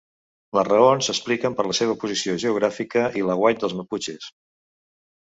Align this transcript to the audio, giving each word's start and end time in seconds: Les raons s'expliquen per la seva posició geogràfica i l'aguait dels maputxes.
Les 0.57 0.63
raons 0.67 1.09
s'expliquen 1.09 1.57
per 1.59 1.65
la 1.67 1.75
seva 1.79 1.95
posició 2.03 2.37
geogràfica 2.43 3.03
i 3.21 3.23
l'aguait 3.27 3.61
dels 3.65 3.75
maputxes. 3.81 4.31